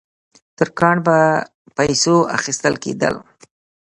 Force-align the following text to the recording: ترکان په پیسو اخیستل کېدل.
ترکان 0.57 0.97
په 1.05 1.15
پیسو 1.77 2.15
اخیستل 2.37 2.73
کېدل. 2.83 3.15